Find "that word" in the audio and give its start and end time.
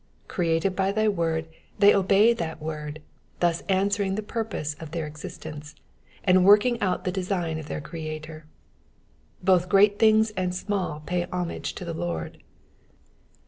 2.33-3.03